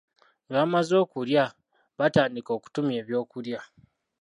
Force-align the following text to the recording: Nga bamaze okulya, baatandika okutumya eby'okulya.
Nga 0.47 0.57
bamaze 0.61 0.93
okulya, 1.03 1.45
baatandika 1.97 2.51
okutumya 2.57 2.95
eby'okulya. 3.01 3.59